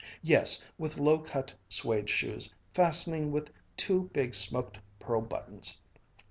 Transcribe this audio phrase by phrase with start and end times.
[0.23, 5.79] Yes, with low cut suede shoes, fastening with two big smoked pearl buttons."